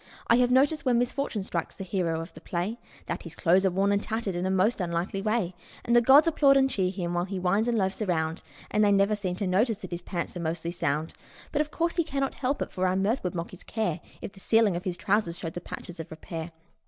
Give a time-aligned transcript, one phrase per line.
[0.25, 3.69] I have noticed when misfortune strikes the hero of the play That his clothes are
[3.69, 5.53] worn and tattered in a most unlikely way;
[5.85, 8.41] And the gods applaud and cheer him while he whines and loafs around,
[8.71, 11.13] But they never seem to notice that his pants are mostly sound;
[11.53, 14.31] Yet, of course, he cannot help it, for our mirth would mock his care If
[14.33, 16.49] the ceiling of his trousers showed the patches of repair.